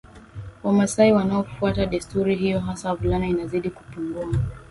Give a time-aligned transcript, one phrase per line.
[0.63, 4.25] Wamasai wanaofuata desturi hiyo hasa wavulana inazidi kupungua